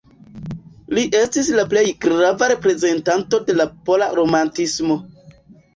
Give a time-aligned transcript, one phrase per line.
[0.97, 5.03] Li estis la plej grava reprezentanto de la pola romantismo.